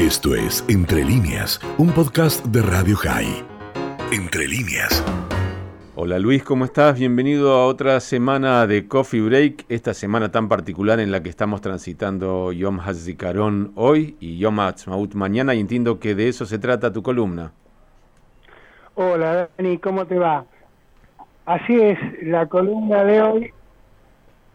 [0.00, 3.44] Esto es Entre líneas, un podcast de Radio High.
[4.10, 5.04] Entre líneas.
[5.94, 6.98] Hola Luis, ¿cómo estás?
[6.98, 11.60] Bienvenido a otra semana de Coffee Break, esta semana tan particular en la que estamos
[11.60, 16.90] transitando Yom HaZikaron hoy y Yom HaTzmaut mañana y entiendo que de eso se trata
[16.90, 17.52] tu columna.
[18.94, 20.46] Hola Dani, ¿cómo te va?
[21.44, 23.52] Así es, la columna de hoy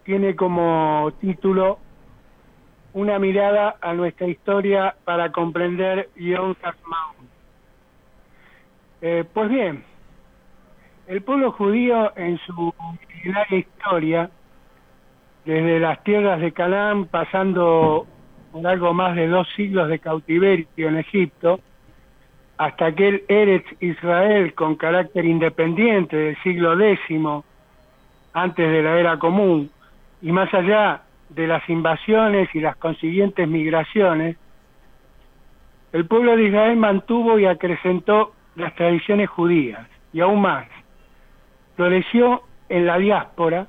[0.06, 1.85] tiene como título
[2.96, 7.18] Una mirada a nuestra historia para comprender Yom HaTzmaut.
[9.02, 9.84] Eh, pues bien,
[11.06, 12.74] el pueblo judío en su
[13.50, 14.30] historia,
[15.44, 18.08] desde las tierras de Canaán, pasando
[18.54, 21.60] por algo más de dos siglos de cautiverio en Egipto,
[22.58, 27.20] hasta aquel Eretz Israel con carácter independiente del siglo X,
[28.32, 29.70] antes de la era común,
[30.22, 34.38] y más allá de las invasiones y las consiguientes migraciones,
[35.92, 40.68] el pueblo de Israel mantuvo y acrecentó las tradiciones judías, y aún más,
[41.76, 43.68] floreció en la diáspora,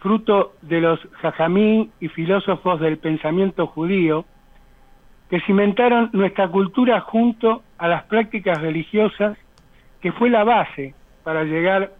[0.00, 4.24] fruto de los jajamín y filósofos del pensamiento judío,
[5.30, 9.38] que cimentaron nuestra cultura junto a las prácticas religiosas,
[10.00, 11.92] que fue la base para llegar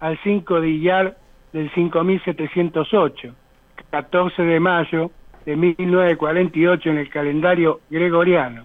[0.00, 1.16] al 5 de Iyar
[1.52, 3.34] del 5708,
[3.92, 5.10] 14 de mayo
[5.44, 8.64] de 1948 en el calendario gregoriano,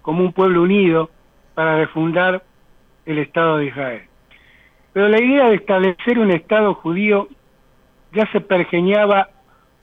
[0.00, 1.10] como un pueblo unido
[1.54, 2.44] para refundar
[3.04, 4.02] el Estado de Israel.
[4.92, 7.26] Pero la idea de establecer un Estado judío
[8.12, 9.30] ya se pergeñaba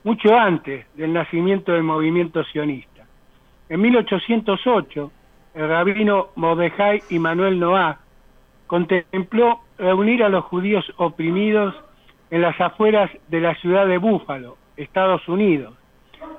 [0.04, 3.04] mucho antes del nacimiento del movimiento sionista.
[3.68, 5.12] En 1808,
[5.52, 7.98] el rabino Mordejai y Manuel Noah
[8.66, 11.74] contempló reunir a los judíos oprimidos
[12.30, 15.74] en las afueras de la ciudad de Búfalo, Estados Unidos,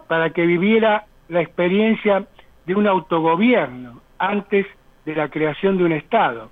[0.08, 2.26] para que viviera la experiencia
[2.66, 4.66] de un autogobierno antes
[5.06, 6.50] de la creación de un Estado.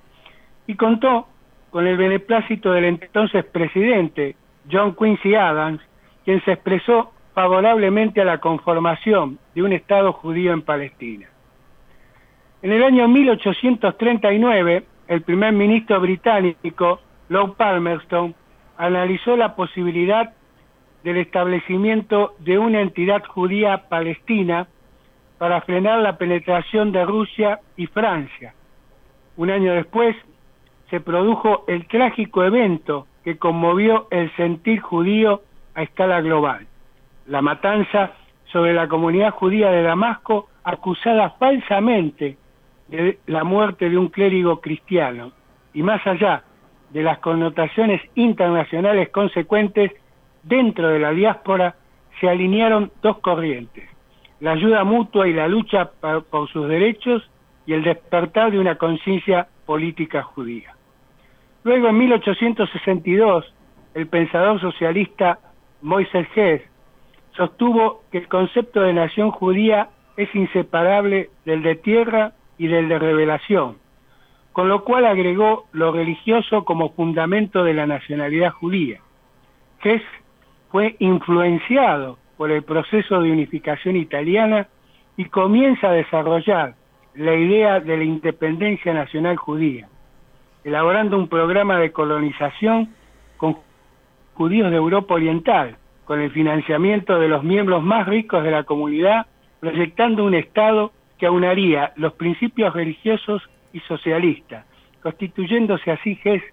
[0.67, 1.27] Y contó
[1.69, 4.35] con el beneplácito del entonces presidente
[4.71, 5.81] John Quincy Adams,
[6.25, 11.27] quien se expresó favorablemente a la conformación de un Estado judío en Palestina.
[12.61, 16.99] En el año 1839, el primer ministro británico,
[17.29, 18.33] Lord Palmerston,
[18.77, 20.33] analizó la posibilidad
[21.03, 24.67] del establecimiento de una entidad judía palestina
[25.37, 28.53] para frenar la penetración de Rusia y Francia.
[29.35, 30.15] Un año después,
[30.89, 35.41] se produjo el trágico evento que conmovió el sentir judío
[35.75, 36.65] a escala global,
[37.27, 38.13] la matanza
[38.51, 42.37] sobre la comunidad judía de Damasco acusada falsamente
[42.87, 45.33] de la muerte de un clérigo cristiano
[45.73, 46.43] y más allá
[46.91, 49.91] de las connotaciones internacionales consecuentes
[50.47, 51.75] dentro de la diáspora
[52.19, 53.89] se alinearon dos corrientes,
[54.39, 55.91] la ayuda mutua y la lucha
[56.29, 57.29] por sus derechos
[57.65, 60.73] y el despertar de una conciencia política judía.
[61.63, 63.53] Luego, en 1862,
[63.93, 65.39] el pensador socialista
[65.81, 66.61] Moisés Hess
[67.35, 72.97] sostuvo que el concepto de nación judía es inseparable del de tierra y del de
[72.97, 73.77] revelación,
[74.53, 79.01] con lo cual agregó lo religioso como fundamento de la nacionalidad judía.
[79.83, 80.01] Hess
[80.77, 84.67] fue influenciado por el proceso de unificación italiana
[85.17, 86.75] y comienza a desarrollar
[87.15, 89.89] la idea de la independencia nacional judía
[90.63, 92.93] elaborando un programa de colonización
[93.37, 93.57] con
[94.35, 99.25] judíos de Europa Oriental, con el financiamiento de los miembros más ricos de la comunidad,
[99.59, 103.41] proyectando un Estado que aunaría los principios religiosos
[103.73, 104.63] y socialistas,
[105.01, 106.43] constituyéndose así GES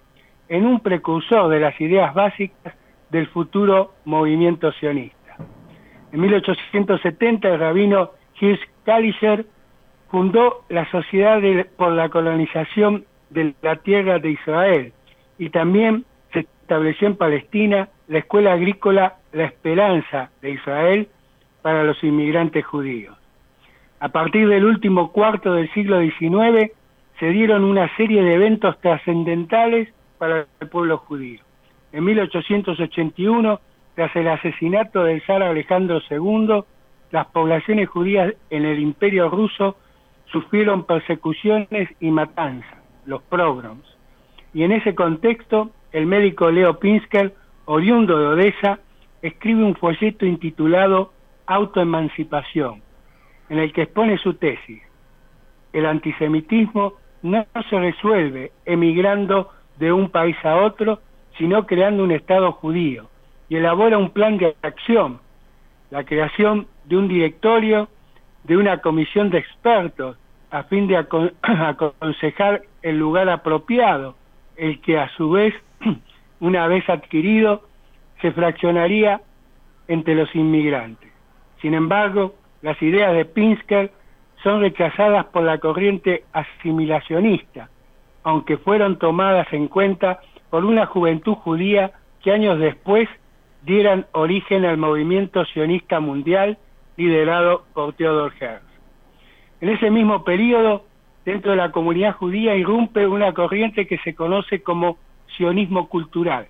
[0.49, 2.73] en un precursor de las ideas básicas
[3.09, 5.37] del futuro movimiento sionista.
[6.11, 9.45] En 1870 el rabino Hirsch Kalischer
[10.09, 11.41] fundó la Sociedad
[11.77, 14.93] por la Colonización de la tierra de Israel
[15.37, 21.07] y también se estableció en Palestina la escuela agrícola La Esperanza de Israel
[21.61, 23.17] para los inmigrantes judíos.
[23.99, 26.71] A partir del último cuarto del siglo XIX
[27.19, 31.44] se dieron una serie de eventos trascendentales para el pueblo judío.
[31.95, 33.61] En 1881,
[33.95, 36.65] tras el asesinato del zar Alejandro II,
[37.11, 39.77] las poblaciones judías en el imperio ruso
[40.25, 43.85] sufrieron persecuciones y matanzas los pogroms.
[44.53, 47.33] Y en ese contexto, el médico Leo Pinsker,
[47.63, 48.79] oriundo de Odessa,
[49.21, 51.13] escribe un folleto intitulado
[51.45, 52.81] Autoemancipación,
[53.47, 54.81] en el que expone su tesis.
[55.71, 60.99] El antisemitismo no se resuelve emigrando de un país a otro,
[61.37, 63.09] sino creando un Estado judío,
[63.49, 65.19] y elabora un plan de acción,
[65.91, 67.87] la creación de un directorio,
[68.43, 70.17] de una comisión de expertos
[70.51, 70.97] a fin de
[71.41, 74.15] aconsejar el lugar apropiado,
[74.55, 75.53] el que a su vez,
[76.39, 77.63] una vez adquirido,
[78.21, 79.21] se fraccionaría
[79.87, 81.11] entre los inmigrantes.
[81.61, 83.91] Sin embargo, las ideas de Pinsker
[84.43, 87.69] son rechazadas por la corriente asimilacionista,
[88.23, 90.19] aunque fueron tomadas en cuenta
[90.49, 91.91] por una juventud judía
[92.23, 93.07] que años después
[93.63, 96.57] dieran origen al movimiento sionista mundial
[96.97, 98.63] liderado por Theodor Herzl.
[99.61, 100.85] En ese mismo periodo,
[101.25, 104.97] dentro de la comunidad judía irrumpe una corriente que se conoce como
[105.37, 106.47] sionismo cultural,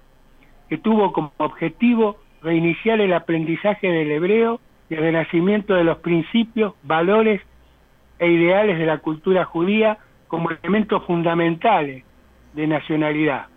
[0.69, 4.59] que tuvo como objetivo reiniciar el aprendizaje del hebreo
[4.89, 7.41] y el renacimiento de los principios, valores
[8.19, 9.97] e ideales de la cultura judía
[10.27, 12.03] como elementos fundamentales
[12.53, 13.47] de nacionalidad.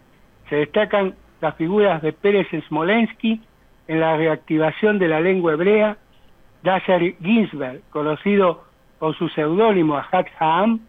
[0.48, 3.40] Se destacan las figuras de Pérez Smolensky
[3.86, 5.96] en la reactivación de la lengua hebrea,
[6.62, 8.64] Dasher Ginsberg, conocido
[8.98, 10.80] por su seudónimo Ahad Ha'am,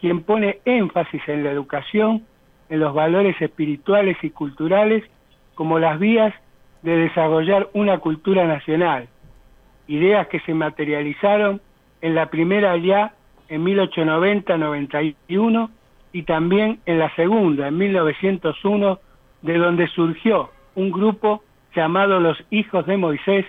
[0.00, 2.24] quien pone énfasis en la educación,
[2.68, 5.04] en los valores espirituales y culturales
[5.54, 6.34] como las vías
[6.82, 9.08] de desarrollar una cultura nacional,
[9.88, 11.60] ideas que se materializaron
[12.00, 13.12] en la primera ya
[13.48, 15.70] en 1890-91
[16.16, 18.98] y también en la segunda, en 1901,
[19.42, 23.44] de donde surgió un grupo llamado los Hijos de Moisés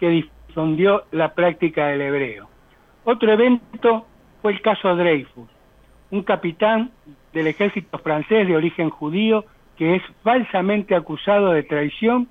[0.00, 2.48] que difundió la práctica del hebreo.
[3.04, 4.04] Otro evento
[4.42, 5.48] fue el caso Dreyfus,
[6.10, 6.90] un capitán
[7.32, 9.44] del ejército francés de origen judío
[9.76, 12.26] que es falsamente acusado de traición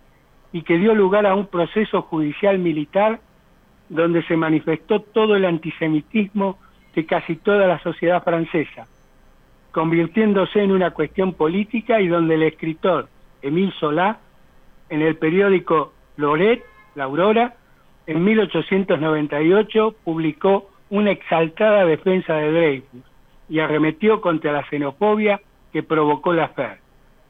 [0.51, 3.21] y que dio lugar a un proceso judicial militar
[3.87, 6.57] donde se manifestó todo el antisemitismo
[6.93, 8.85] de casi toda la sociedad francesa,
[9.71, 13.09] convirtiéndose en una cuestión política y donde el escritor
[13.41, 14.19] Émile Solá,
[14.89, 16.63] en el periódico Loret,
[16.95, 17.55] La Aurora,
[18.07, 23.03] en 1898 publicó una exaltada defensa de Dreyfus
[23.49, 25.41] y arremetió contra la xenofobia
[25.71, 26.79] que provocó la FER.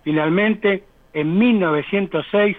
[0.04, 2.56] Finalmente, en 1906,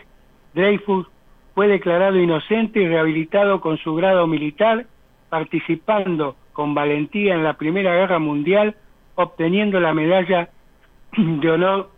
[0.54, 1.06] Dreyfus
[1.54, 4.86] fue declarado inocente y rehabilitado con su grado militar,
[5.28, 8.74] participando con valentía en la Primera Guerra Mundial,
[9.18, 10.48] obteniendo la medalla
[11.16, 11.90] de honor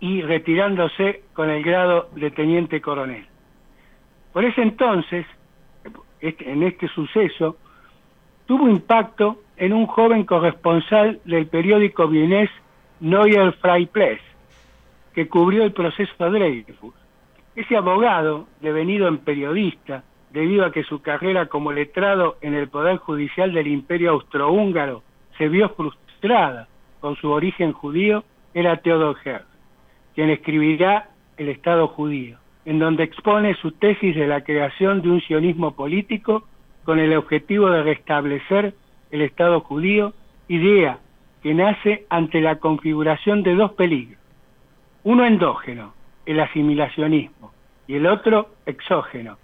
[0.00, 3.26] y retirándose con el grado de teniente coronel.
[4.32, 5.26] Por ese entonces,
[6.20, 7.58] este, en este suceso,
[8.46, 12.48] tuvo impacto en un joven corresponsal del periódico vienés
[13.00, 14.20] Neuer Freipress,
[15.12, 16.94] que cubrió el proceso de Dreyfus.
[17.54, 22.96] Ese abogado, devenido en periodista, debido a que su carrera como letrado en el Poder
[22.96, 25.02] Judicial del Imperio Austrohúngaro
[25.38, 26.68] se vio frustrada
[27.00, 28.24] por su origen judío,
[28.54, 29.46] era Theodor Herzl,
[30.14, 35.20] quien escribirá El Estado judío, en donde expone su tesis de la creación de un
[35.20, 36.46] sionismo político
[36.84, 38.74] con el objetivo de restablecer
[39.10, 40.12] el Estado judío,
[40.48, 40.98] idea
[41.42, 44.18] que nace ante la configuración de dos peligros,
[45.02, 45.94] uno endógeno,
[46.24, 47.52] el asimilacionismo,
[47.86, 49.38] y el otro exógeno,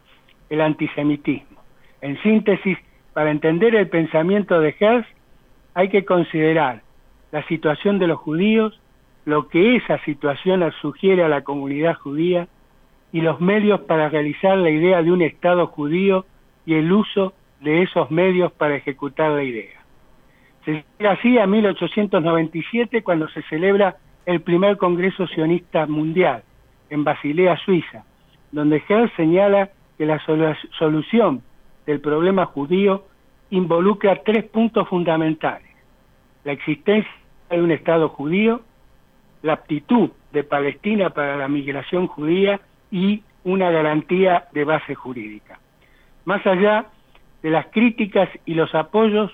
[0.48, 1.60] el antisemitismo.
[2.00, 2.78] En síntesis,
[3.12, 5.17] para entender el pensamiento de Herzl
[5.78, 6.82] hay que considerar
[7.30, 8.80] la situación de los judíos,
[9.24, 12.48] lo que esa situación sugiere a la comunidad judía
[13.12, 16.26] y los medios para realizar la idea de un Estado judío
[16.66, 19.78] y el uso de esos medios para ejecutar la idea.
[20.64, 26.42] Se llega así a 1897 cuando se celebra el primer Congreso Sionista Mundial
[26.90, 28.04] en Basilea, Suiza,
[28.50, 30.20] donde Herzl señala que la
[30.76, 31.40] solución
[31.86, 33.04] del problema judío
[33.50, 35.67] involucra tres puntos fundamentales.
[36.44, 37.10] La existencia
[37.50, 38.62] de un Estado judío,
[39.42, 45.58] la aptitud de Palestina para la migración judía y una garantía de base jurídica.
[46.24, 46.86] Más allá
[47.42, 49.32] de las críticas y los apoyos,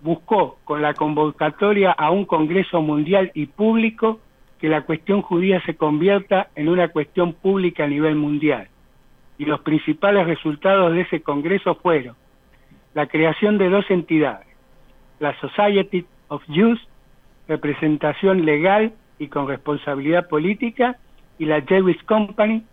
[0.00, 4.20] buscó con la convocatoria a un Congreso Mundial y público
[4.58, 8.68] que la cuestión judía se convierta en una cuestión pública a nivel mundial
[9.42, 12.14] y los principales resultados de ese Congreso fueron
[12.94, 14.46] la creación de dos entidades,
[15.18, 16.80] la Society of Jews,
[17.46, 20.96] representación legal y con responsabilidad política,
[21.38, 22.64] y la Jewish Company,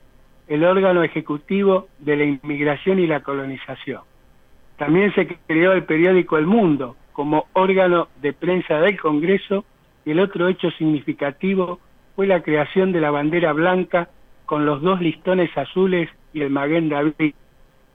[0.48, 4.02] el órgano ejecutivo de la inmigración y la colonización.
[4.78, 9.66] También se creó el periódico El Mundo como órgano de prensa del Congreso
[10.06, 11.80] y el otro hecho significativo
[12.16, 14.10] fue la creación de la bandera blanca
[14.46, 17.34] con los dos listones azules y el Maguen David,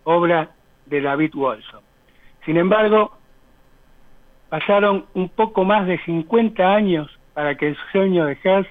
[0.04, 0.50] obra
[0.86, 1.80] de David Wolson.
[2.44, 3.16] Sin embargo,
[4.54, 8.68] pasaron un poco más de 50 años para que el sueño de Herzl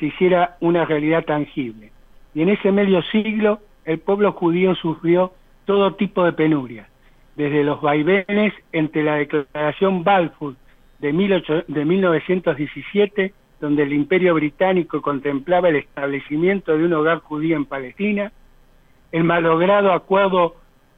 [0.00, 1.92] se hiciera una realidad tangible.
[2.34, 5.32] Y en ese medio siglo el pueblo judío sufrió
[5.64, 6.88] todo tipo de penurias,
[7.36, 10.56] desde los vaivenes entre la declaración Balfour
[10.98, 17.56] de, 18, de 1917, donde el imperio británico contemplaba el establecimiento de un hogar judío
[17.56, 18.32] en Palestina,
[19.12, 20.56] el malogrado acuerdo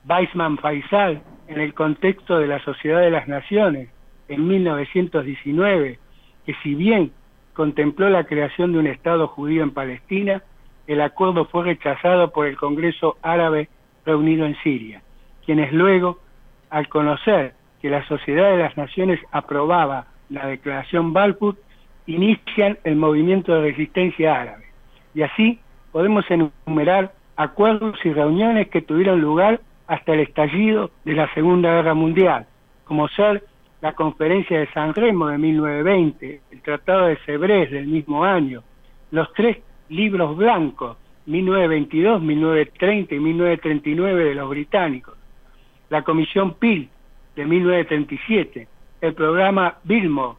[0.09, 3.91] Weizmann-Faisal en el contexto de la Sociedad de las Naciones
[4.29, 5.99] en 1919,
[6.47, 7.13] que si bien
[7.53, 10.43] contempló la creación de un Estado judío en Palestina,
[10.87, 13.69] el acuerdo fue rechazado por el Congreso Árabe
[14.05, 15.03] reunido en Siria,
[15.47, 16.19] quienes luego,
[16.69, 21.57] al conocer que la Sociedad de las Naciones aprobaba la declaración Balfour,
[22.07, 24.65] inician el movimiento de resistencia árabe.
[25.15, 25.61] Y así
[25.93, 31.95] podemos enumerar acuerdos y reuniones que tuvieron lugar hasta el estallido de la Segunda Guerra
[31.95, 32.47] Mundial,
[32.85, 33.45] como ser
[33.85, 38.63] la Conferencia de San Remo de 1920, el Tratado de Sebrés del mismo año,
[39.11, 39.59] los tres
[39.91, 45.19] libros blancos, 1922, 1930 y 1939 de los británicos,
[45.91, 46.89] la Comisión Peel
[47.37, 48.69] de 1937,
[49.03, 50.39] el programa Bilmo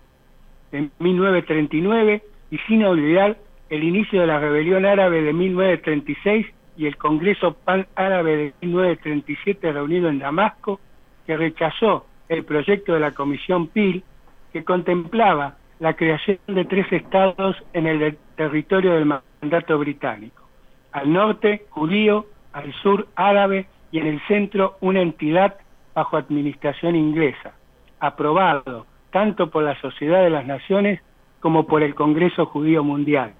[0.71, 3.37] de 1939 y sin olvidar
[3.69, 6.47] el inicio de la rebelión árabe de 1936
[6.77, 10.79] y el Congreso Pan Árabe de 1937 reunido en Damasco,
[11.27, 14.03] que rechazó el proyecto de la Comisión PIL,
[14.51, 20.43] que contemplaba la creación de tres estados en el territorio del mandato británico.
[20.91, 25.55] Al norte, judío, al sur, árabe y en el centro, una entidad
[25.93, 27.53] bajo administración inglesa,
[27.99, 31.01] aprobado tanto por la Sociedad de las Naciones
[31.39, 33.33] como por el Congreso Judío Mundial,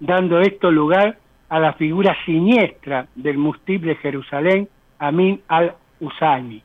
[0.00, 6.62] dando esto lugar a la figura siniestra del Mustib de Jerusalén, Amin al-Usaimi,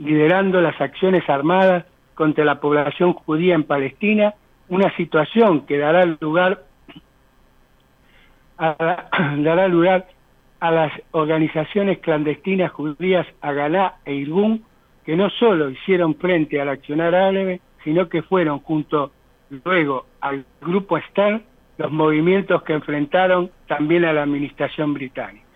[0.00, 4.34] liderando las acciones armadas contra la población judía en Palestina,
[4.68, 6.64] una situación que dará lugar
[8.58, 10.08] a, dará lugar
[10.58, 14.64] a las organizaciones clandestinas judías Agalá e Irgun,
[15.04, 19.12] que no solo hicieron frente al accionar árabe, sino que fueron junto
[19.64, 21.42] luego al grupo Stern
[21.78, 25.46] los movimientos que enfrentaron también a la administración británica.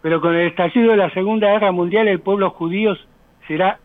[0.00, 2.96] Pero con el estallido de la Segunda Guerra Mundial el pueblo judío
[3.46, 3.78] será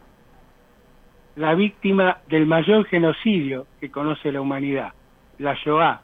[1.35, 4.93] la víctima del mayor genocidio que conoce la humanidad,
[5.37, 6.01] la Shoah,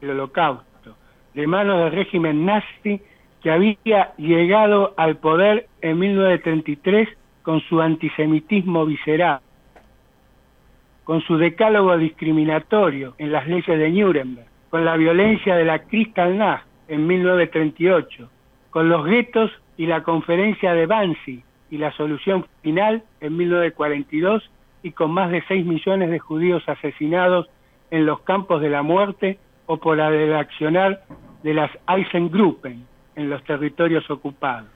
[0.00, 0.96] el Holocausto,
[1.34, 3.00] de manos del régimen nazi
[3.42, 7.08] que había llegado al poder en 1933
[7.42, 9.40] con su antisemitismo visceral,
[11.04, 16.66] con su decálogo discriminatorio en las leyes de Nuremberg, con la violencia de la Kristallnacht
[16.88, 18.30] en 1938,
[18.70, 24.42] con los guetos y la conferencia de Bansi y la solución final en 1942
[24.82, 27.48] y con más de 6 millones de judíos asesinados
[27.90, 31.02] en los campos de la muerte o por la del accionar
[31.42, 32.84] de las Eisengruppen
[33.16, 34.68] en los territorios ocupados.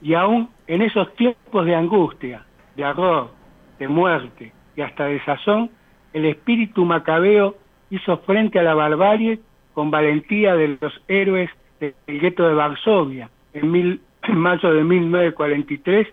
[0.00, 3.32] Y aún en esos tiempos de angustia, de horror,
[3.78, 5.70] de muerte y hasta de sazón,
[6.14, 7.56] el espíritu macabeo
[7.90, 9.38] hizo frente a la barbarie
[9.74, 14.00] con valentía de los héroes del gueto de Varsovia en,
[14.32, 16.08] mayo de 1943,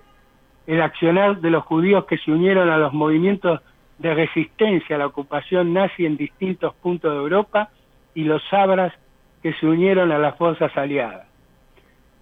[0.68, 3.62] el accionar de los judíos que se unieron a los movimientos
[3.98, 7.70] de resistencia a la ocupación nazi en distintos puntos de Europa
[8.16, 8.94] y los sabras
[9.42, 11.28] que se unieron a las fuerzas aliadas.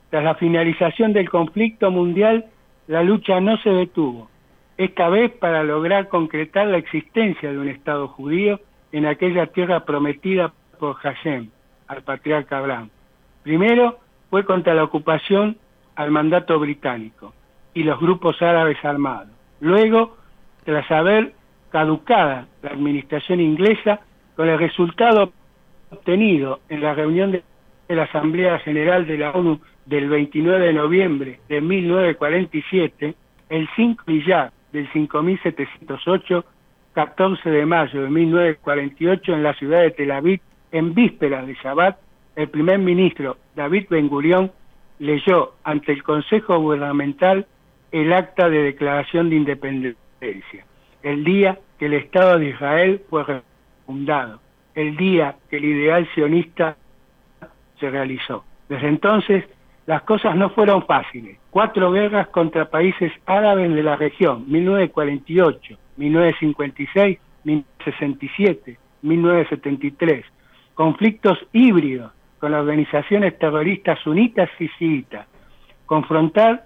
[0.10, 2.46] Tras la finalización del conflicto mundial,
[2.88, 4.30] la lucha no se detuvo,
[4.78, 8.60] esta vez para lograr concretar la existencia de un Estado judío
[8.92, 11.50] en aquella tierra prometida por Hashem,
[11.88, 12.90] al patriarca Abraham.
[13.44, 15.58] Primero fue contra la ocupación
[16.00, 17.34] al mandato británico
[17.74, 19.34] y los grupos árabes armados.
[19.60, 20.16] Luego,
[20.64, 21.34] tras haber
[21.72, 24.00] caducada la administración inglesa,
[24.38, 25.34] con el resultado
[25.90, 27.44] obtenido en la reunión de
[27.90, 33.14] la Asamblea General de la ONU del 29 de noviembre de 1947,
[33.50, 36.46] el 5 ya del 5708
[36.94, 40.40] 14 de mayo de 1948 en la ciudad de Tel Aviv,
[40.72, 41.98] en vísperas de Shabbat,
[42.38, 44.54] el primer ministro David Ben Gurión
[45.00, 47.48] leyó ante el Consejo Gubernamental
[47.92, 50.66] el acta de declaración de independencia,
[51.02, 53.42] el día que el Estado de Israel fue
[53.86, 54.40] fundado,
[54.76, 56.78] el día que el ideal sionista
[57.80, 58.44] se realizó.
[58.68, 59.46] Desde entonces,
[59.88, 61.40] las cosas no fueron fáciles.
[61.50, 70.26] Cuatro guerras contra países árabes de la región, 1948, 1956, 1967, 1973.
[70.76, 75.28] Conflictos híbridos con las organizaciones terroristas sunitas y chiitas.
[75.86, 76.66] Confrontar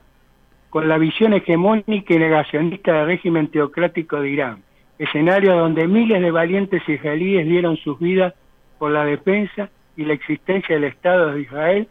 [0.70, 4.64] con la visión hegemónica y negacionista del régimen teocrático de Irán.
[5.00, 8.34] Escenario donde miles de valientes israelíes dieron sus vidas
[8.80, 11.88] por la defensa y la existencia del Estado de Israel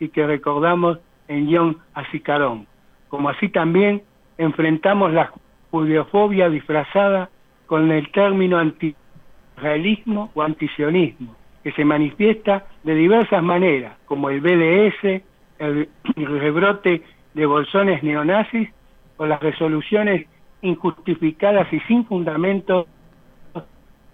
[0.00, 2.66] y que recordamos en Yom Azikaron
[3.12, 4.02] como así también
[4.38, 5.30] enfrentamos la
[5.70, 7.28] judiofobia disfrazada
[7.66, 15.22] con el término anti-israelismo o antisionismo, que se manifiesta de diversas maneras, como el BDS,
[15.58, 17.02] el rebrote
[17.34, 18.68] de bolsones neonazis
[19.16, 20.26] o las resoluciones
[20.62, 22.86] injustificadas y sin fundamento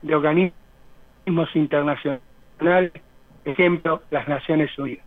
[0.02, 2.22] de organismos internacionales,
[3.44, 5.04] ejemplo, las Naciones Unidas.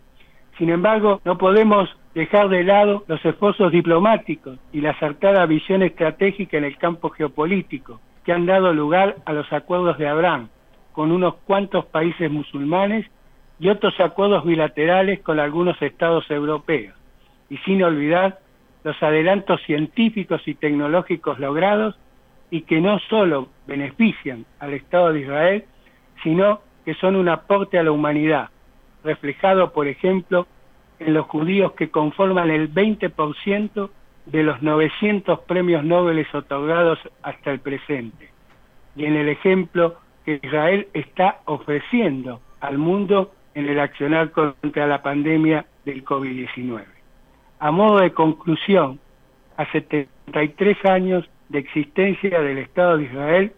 [0.58, 6.58] Sin embargo, no podemos dejar de lado los esfuerzos diplomáticos y la acertada visión estratégica
[6.58, 10.48] en el campo geopolítico que han dado lugar a los acuerdos de Abraham
[10.92, 13.06] con unos cuantos países musulmanes
[13.58, 16.94] y otros acuerdos bilaterales con algunos estados europeos.
[17.48, 18.40] Y sin olvidar
[18.84, 21.96] los adelantos científicos y tecnológicos logrados
[22.50, 25.64] y que no solo benefician al Estado de Israel,
[26.22, 28.50] sino que son un aporte a la humanidad,
[29.04, 30.46] reflejado, por ejemplo,
[30.98, 33.90] en los judíos que conforman el 20%
[34.26, 38.30] de los 900 premios Nobel otorgados hasta el presente,
[38.94, 45.02] y en el ejemplo que Israel está ofreciendo al mundo en el accionar contra la
[45.02, 46.84] pandemia del COVID-19.
[47.58, 48.98] A modo de conclusión,
[49.56, 53.52] a 73 años de existencia del Estado de Israel,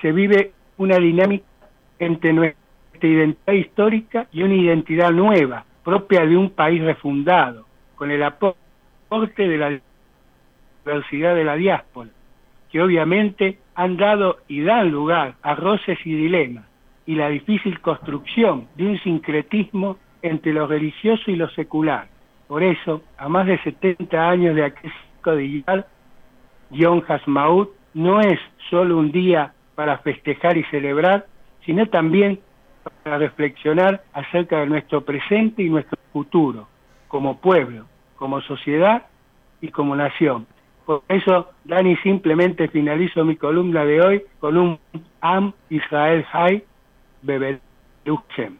[0.00, 1.44] se vive una dinámica
[1.98, 2.58] entre nuestra
[3.00, 8.56] identidad histórica y una identidad nueva, propia de un país refundado, con el aporte
[9.48, 9.80] de la
[10.84, 12.10] diversidad de la diáspora,
[12.70, 16.64] que obviamente han dado y dan lugar a roces y dilemas,
[17.06, 22.06] y la difícil construcción de un sincretismo entre lo religioso y lo secular,
[22.52, 24.92] por eso, a más de 70 años de aquel
[25.38, 25.86] digital,
[26.70, 28.38] Yom Hasmaut no es
[28.68, 31.26] solo un día para festejar y celebrar,
[31.64, 32.40] sino también
[33.04, 36.68] para reflexionar acerca de nuestro presente y nuestro futuro,
[37.08, 37.86] como pueblo,
[38.16, 39.06] como sociedad
[39.62, 40.46] y como nación.
[40.84, 44.78] Por eso, Dani, simplemente finalizo mi columna de hoy con un
[45.20, 46.64] Am Israel Hay
[47.22, 48.58] Bebeluchem.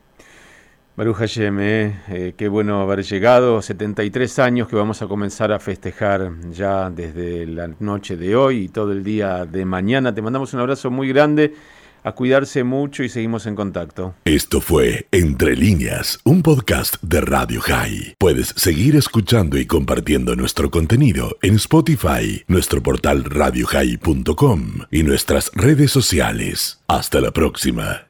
[0.94, 5.58] Baruch Hashem, eh, eh, qué bueno haber llegado, 73 años que vamos a comenzar a
[5.58, 10.14] festejar ya desde la noche de hoy y todo el día de mañana.
[10.14, 11.54] Te mandamos un abrazo muy grande,
[12.02, 14.14] a cuidarse mucho y seguimos en contacto.
[14.24, 18.16] Esto fue Entre líneas, un podcast de Radio High.
[18.18, 25.90] Puedes seguir escuchando y compartiendo nuestro contenido en Spotify, nuestro portal radiohigh.com y nuestras redes
[25.90, 26.80] sociales.
[26.86, 28.08] Hasta la próxima.